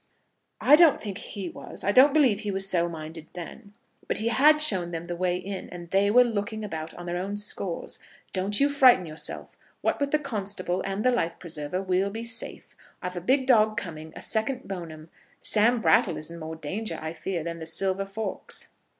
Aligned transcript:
"I 0.61 0.75
don't 0.75 0.99
think 0.99 1.19
he 1.19 1.47
was. 1.47 1.83
I 1.83 1.91
don't 1.91 2.11
believe 2.11 2.39
he 2.39 2.49
was 2.49 2.67
so 2.67 2.89
minded 2.89 3.27
then. 3.33 3.75
But 4.07 4.17
he 4.17 4.29
had 4.29 4.59
shown 4.59 4.89
them 4.89 5.03
the 5.03 5.15
way 5.15 5.37
in, 5.37 5.69
and 5.69 5.91
they 5.91 6.09
were 6.09 6.23
looking 6.23 6.65
about 6.65 6.95
on 6.95 7.05
their 7.05 7.17
own 7.19 7.37
scores. 7.37 7.99
Don't 8.33 8.59
you 8.59 8.67
frighten 8.67 9.05
yourself. 9.05 9.55
What 9.81 9.99
with 9.99 10.09
the 10.09 10.17
constable 10.17 10.81
and 10.87 11.05
the 11.05 11.11
life 11.11 11.37
preserver, 11.37 11.83
we'll 11.83 12.09
be 12.09 12.23
safe. 12.23 12.75
I've 12.99 13.15
a 13.15 13.21
big 13.21 13.45
dog 13.45 13.77
coming, 13.77 14.11
a 14.15 14.23
second 14.23 14.67
Bone'm. 14.67 15.09
Sam 15.39 15.79
Brattle 15.79 16.17
is 16.17 16.31
in 16.31 16.39
more 16.39 16.55
danger, 16.55 16.97
I 16.99 17.13
fear, 17.13 17.43
than 17.43 17.59
the 17.59 17.67
silver 17.67 18.07
forks." 18.07 18.69